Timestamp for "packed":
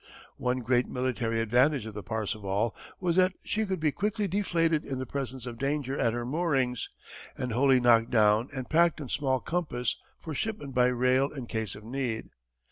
8.67-8.99